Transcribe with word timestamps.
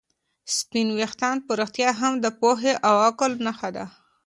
سپین 0.55 0.87
ویښتان 0.97 1.37
په 1.45 1.51
رښتیا 1.59 1.89
هم 2.01 2.13
د 2.23 2.25
پوهې 2.39 2.73
او 2.87 2.95
عقل 3.07 3.31
نښه 3.45 3.69
ده. 3.75 3.85